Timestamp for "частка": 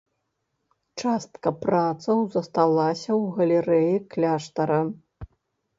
1.01-1.49